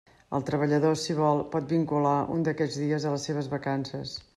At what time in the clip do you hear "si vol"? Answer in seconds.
1.01-1.43